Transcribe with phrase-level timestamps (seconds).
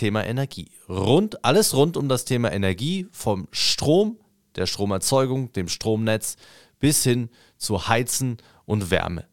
[0.00, 0.70] Thema Energie.
[0.88, 4.18] Rund, alles rund um das Thema Energie, vom Strom,
[4.56, 6.36] der Stromerzeugung, dem Stromnetz
[6.78, 9.26] bis hin zu Heizen und Wärme.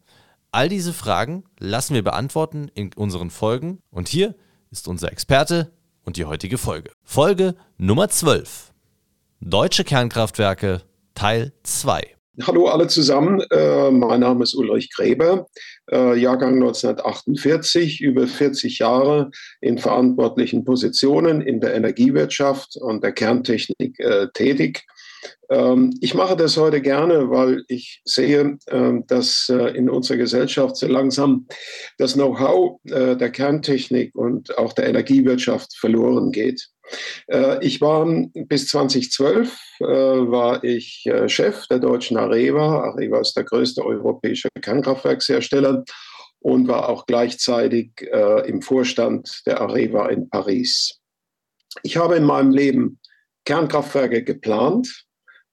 [0.52, 4.36] All diese Fragen lassen wir beantworten in unseren Folgen und hier
[4.70, 5.72] ist unser Experte
[6.04, 6.92] und die heutige Folge.
[7.02, 8.74] Folge Nummer 12.
[9.40, 10.82] Deutsche Kernkraftwerke
[11.16, 12.17] Teil 2.
[12.44, 15.48] Hallo alle zusammen, äh, mein Name ist Ulrich Gräber,
[15.92, 24.00] äh, Jahrgang 1948, über 40 Jahre in verantwortlichen Positionen in der Energiewirtschaft und der Kerntechnik
[24.00, 24.86] äh, tätig.
[25.50, 28.60] Ähm, ich mache das heute gerne, weil ich sehe,
[29.08, 31.48] dass in unserer Gesellschaft so langsam
[31.98, 36.70] das Know-how der Kerntechnik und auch der Energiewirtschaft verloren geht.
[37.28, 42.84] Äh, ich war bis 2012 war ich Chef der deutschen Areva.
[42.84, 45.84] Areva ist der größte europäische Kernkraftwerkshersteller
[46.40, 47.92] und war auch gleichzeitig
[48.46, 51.00] im Vorstand der Areva in Paris.
[51.84, 53.00] Ich habe in meinem Leben
[53.46, 55.07] Kernkraftwerke geplant,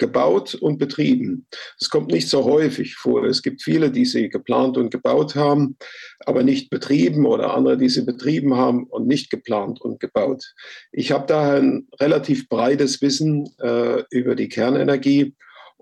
[0.05, 1.47] gebaut und betrieben.
[1.81, 3.25] Es kommt nicht so häufig vor.
[3.25, 5.79] Es gibt viele, die sie geplant und gebaut haben,
[6.27, 10.45] aber nicht betrieben oder andere, die sie betrieben haben und nicht geplant und gebaut.
[10.93, 15.35] Ich habe daher ein relativ breites Wissen äh, über die Kernenergie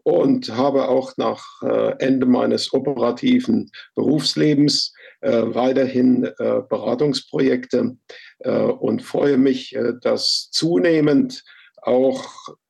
[0.04, 7.96] und habe auch nach äh, Ende meines operativen Berufslebens äh, weiterhin äh, Beratungsprojekte
[8.38, 11.42] äh, und freue mich, äh, dass zunehmend
[11.82, 12.24] auch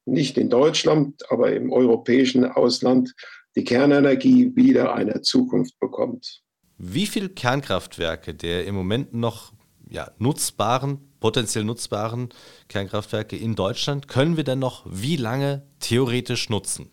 [0.04, 3.14] nicht in Deutschland, aber im europäischen Ausland
[3.56, 6.42] die Kernenergie wieder eine Zukunft bekommt.
[6.78, 9.52] Wie viele Kernkraftwerke der im Moment noch
[9.88, 12.30] ja, nutzbaren, potenziell nutzbaren
[12.68, 16.90] Kernkraftwerke in Deutschland können wir denn noch wie lange theoretisch nutzen?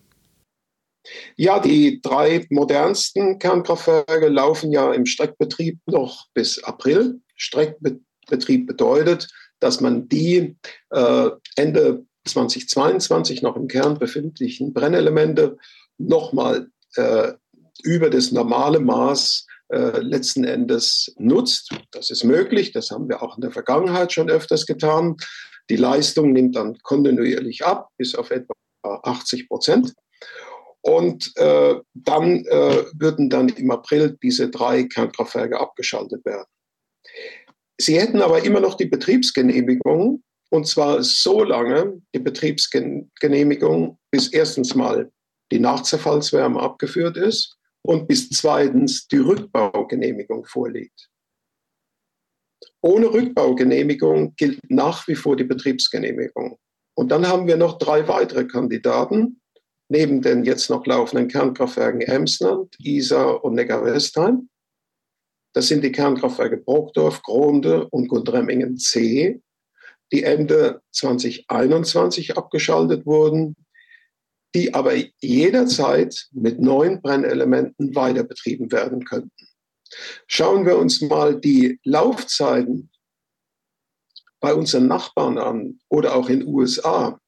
[1.38, 7.22] Ja, die drei modernsten Kernkraftwerke laufen ja im Streckbetrieb noch bis April.
[7.36, 10.58] Streckbetrieb bedeutet, dass man die
[10.92, 15.58] äh, Ende 2022 noch im Kern befindlichen Brennelemente
[15.98, 17.34] nochmal äh,
[17.84, 21.72] über das normale Maß äh, letzten Endes nutzt.
[21.92, 25.16] Das ist möglich, das haben wir auch in der Vergangenheit schon öfters getan.
[25.70, 28.54] Die Leistung nimmt dann kontinuierlich ab, bis auf etwa
[28.84, 29.94] 80 Prozent.
[30.82, 36.46] Und äh, dann äh, würden dann im April diese drei Kernkraftwerke abgeschaltet werden.
[37.80, 44.76] Sie hätten aber immer noch die Betriebsgenehmigung und zwar so lange die Betriebsgenehmigung, bis erstens
[44.76, 45.12] mal
[45.52, 51.10] die Nachzerfallswärme abgeführt ist und bis zweitens die Rückbaugenehmigung vorliegt.
[52.82, 56.58] Ohne Rückbaugenehmigung gilt nach wie vor die Betriebsgenehmigung.
[56.96, 59.42] Und dann haben wir noch drei weitere Kandidaten,
[59.90, 64.50] neben den jetzt noch laufenden Kernkraftwerken Emsland, Isar und Neckar-Westheim.
[65.54, 69.42] Das sind die Kernkraftwerke Brockdorf, Gronde und Gundremmingen C
[70.12, 73.56] die Ende 2021 abgeschaltet wurden,
[74.56, 79.48] die aber jederzeit mit neuen Brennelementen weiter betrieben werden könnten.
[80.28, 82.90] Schauen wir uns mal die Laufzeiten
[84.40, 87.20] bei unseren Nachbarn an oder auch in den USA.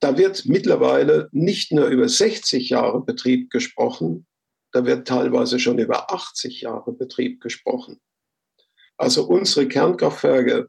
[0.00, 4.26] Da wird mittlerweile nicht nur über 60 Jahre Betrieb gesprochen,
[4.72, 8.00] da wird teilweise schon über 80 Jahre Betrieb gesprochen.
[8.96, 10.68] Also unsere Kernkraftwerke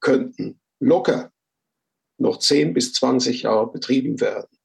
[0.00, 1.32] könnten locker
[2.18, 4.58] noch 10 bis 20 Jahre betrieben werden,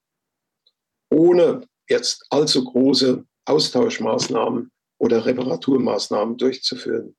[1.10, 7.16] ohne jetzt allzu große Austauschmaßnahmen oder Reparaturmaßnahmen durchzuführen.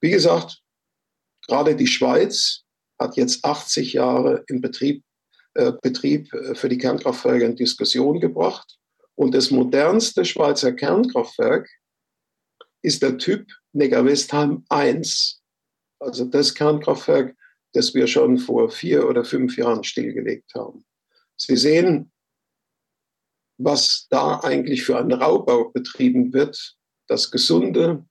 [0.00, 0.60] Wie gesagt,
[1.46, 2.64] gerade die Schweiz
[2.98, 5.04] hat jetzt 80 Jahre im Betrieb,
[5.54, 8.78] äh, Betrieb äh, für die Kernkraftwerke in Diskussion gebracht.
[9.14, 11.68] Und das modernste Schweizer Kernkraftwerk
[12.82, 15.40] ist der Typ Neckar-Westheim 1,
[16.00, 17.36] also das Kernkraftwerk,
[17.72, 20.84] das wir schon vor vier oder fünf Jahren stillgelegt haben.
[21.36, 22.12] Sie sehen,
[23.58, 26.76] was da eigentlich für einen Raubbau betrieben wird,
[27.06, 28.04] dass gesunde,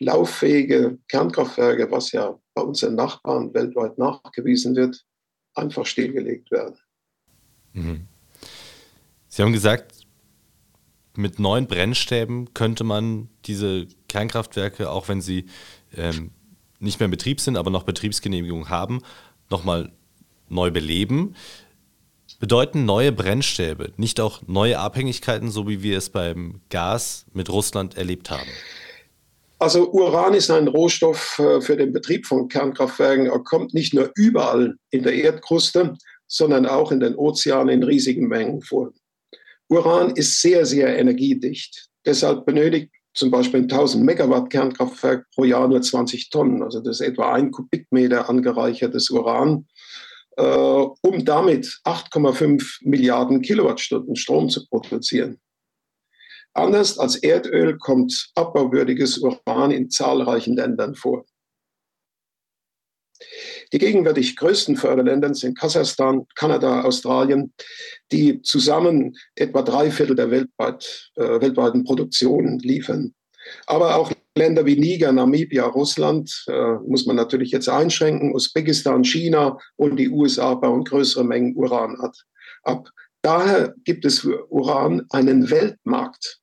[0.00, 5.04] lauffähige Kernkraftwerke, was ja bei unseren Nachbarn weltweit nachgewiesen wird,
[5.54, 6.76] einfach stillgelegt werden.
[7.72, 8.06] Mhm.
[9.28, 9.99] Sie haben gesagt,
[11.16, 15.46] mit neuen Brennstäben könnte man diese Kernkraftwerke, auch wenn sie
[15.96, 16.30] ähm,
[16.78, 19.02] nicht mehr in Betrieb sind, aber noch Betriebsgenehmigung haben,
[19.50, 19.92] nochmal
[20.48, 21.34] neu beleben,
[22.38, 27.96] bedeuten neue Brennstäbe nicht auch neue Abhängigkeiten, so wie wir es beim Gas mit Russland
[27.96, 28.48] erlebt haben?
[29.58, 33.26] Also Uran ist ein Rohstoff äh, für den Betrieb von Kernkraftwerken.
[33.26, 35.96] Er kommt nicht nur überall in der Erdkruste,
[36.26, 38.90] sondern auch in den Ozeanen in riesigen Mengen vor.
[39.70, 41.88] Uran ist sehr, sehr energiedicht.
[42.04, 46.62] Deshalb benötigt zum Beispiel ein 1000 Megawatt Kernkraftwerk pro Jahr nur 20 Tonnen.
[46.62, 49.66] Also das ist etwa ein Kubikmeter angereichertes Uran,
[50.36, 55.40] äh, um damit 8,5 Milliarden Kilowattstunden Strom zu produzieren.
[56.52, 61.24] Anders als Erdöl kommt abbauwürdiges Uran in zahlreichen Ländern vor.
[63.72, 67.52] Die gegenwärtig größten Förderländer sind Kasachstan, Kanada, Australien,
[68.10, 73.14] die zusammen etwa drei Viertel der weltweit, äh, weltweiten Produktion liefern.
[73.66, 79.58] Aber auch Länder wie Niger, Namibia, Russland äh, muss man natürlich jetzt einschränken, Usbekistan, China
[79.76, 81.96] und die USA bauen größere Mengen Uran
[82.62, 82.88] ab.
[83.22, 86.40] Daher gibt es für Uran einen Weltmarkt.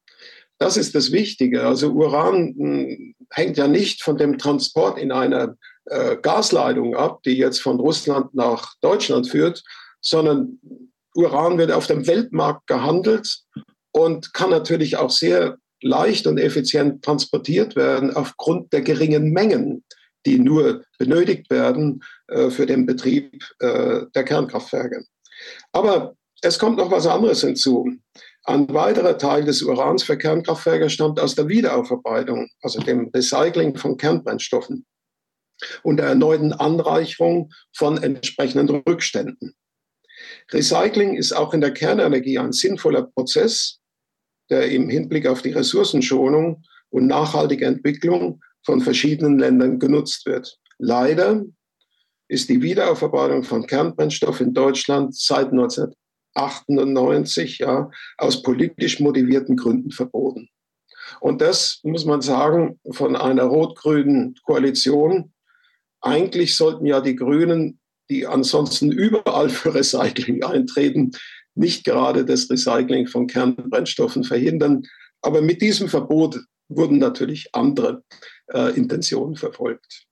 [0.60, 1.66] Das ist das Wichtige.
[1.66, 5.56] Also Uran hm, hängt ja nicht von dem Transport in einer
[5.90, 9.64] äh, Gasleitung ab, die jetzt von Russland nach Deutschland führt,
[10.02, 10.60] sondern
[11.16, 13.40] Uran wird auf dem Weltmarkt gehandelt
[13.92, 19.84] und kann natürlich auch sehr leicht und effizient transportiert werden aufgrund der geringen Mengen,
[20.26, 25.06] die nur benötigt werden äh, für den Betrieb äh, der Kernkraftwerke.
[25.72, 27.90] Aber es kommt noch was anderes hinzu.
[28.44, 33.98] Ein weiterer Teil des Urans für Kernkraftwerke stammt aus der Wiederaufarbeitung, also dem Recycling von
[33.98, 34.86] Kernbrennstoffen
[35.84, 39.56] und der erneuten Anreicherung von entsprechenden Rückständen.
[40.52, 43.80] Recycling ist auch in der Kernenergie ein sinnvoller Prozess,
[44.50, 50.58] der im Hinblick auf die Ressourcenschonung und nachhaltige Entwicklung von verschiedenen Ländern genutzt wird.
[50.78, 51.44] Leider
[52.30, 55.94] ist die Wiederaufarbeitung von Kernbrennstoff in Deutschland seit 19
[56.38, 60.50] 98 ja, aus politisch motivierten Gründen verboten.
[61.20, 65.34] Und das muss man sagen von einer rot-grünen Koalition.
[66.08, 71.12] Eigentlich sollten ja die Grünen, die ansonsten überall für Recycling eintreten,
[71.56, 74.84] nicht gerade das Recycling von Kernbrennstoffen verhindern.
[75.22, 76.40] Aber mit diesem Verbot
[76.70, 78.04] wurden natürlich andere
[78.54, 80.06] äh, Intentionen verfolgt.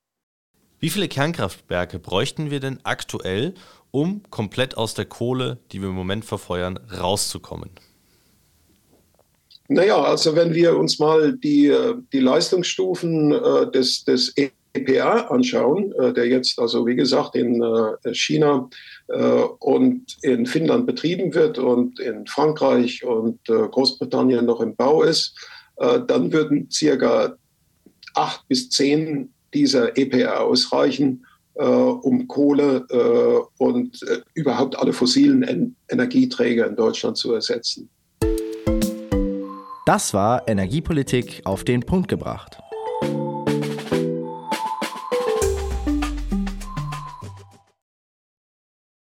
[0.80, 3.53] Wie viele Kernkraftwerke bräuchten wir denn aktuell,
[3.92, 7.69] um komplett aus der Kohle, die wir im Moment verfeuern, rauszukommen?
[9.68, 11.75] Naja, also wenn wir uns mal die,
[12.12, 14.33] die Leistungsstufen äh, des, des
[14.75, 18.69] EPR anschauen, äh, der jetzt also wie gesagt in äh, China
[19.07, 19.16] äh,
[19.60, 25.36] und in Finnland betrieben wird und in Frankreich und Großbritannien noch im Bau ist,
[25.77, 27.36] dann würden circa
[28.13, 34.00] acht bis zehn dieser EPR ausreichen, um Kohle und
[34.33, 37.89] überhaupt alle fossilen en Energieträger in Deutschland zu ersetzen.
[39.86, 42.57] Das war Energiepolitik auf den Punkt gebracht.